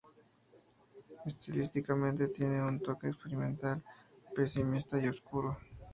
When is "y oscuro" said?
4.99-5.55